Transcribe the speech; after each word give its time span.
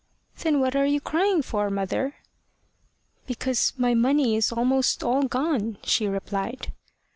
"Then 0.39 0.59
what 0.59 0.75
are 0.75 0.87
you 0.87 0.99
crying 0.99 1.43
for, 1.43 1.69
mother?" 1.69 2.15
"Because 3.27 3.73
my 3.77 3.93
money 3.93 4.35
is 4.35 4.51
almost 4.51 5.03
all 5.03 5.21
gone," 5.27 5.77
she 5.83 6.07
replied. 6.07 6.73